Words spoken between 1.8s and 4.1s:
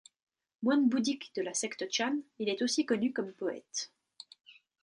chan, il est aussi connu comme poète.